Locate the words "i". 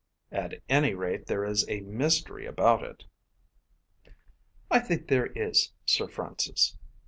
4.71-4.79